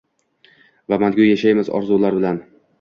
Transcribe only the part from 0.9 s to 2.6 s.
Va mangu yashaymiz orzular bilan